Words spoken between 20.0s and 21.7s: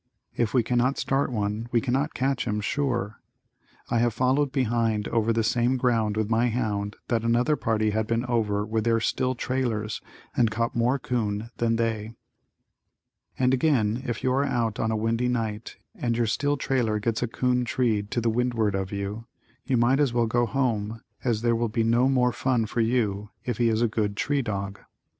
well go home as there will